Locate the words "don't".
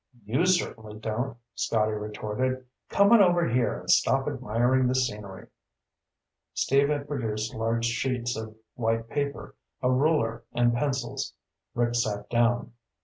0.97-1.37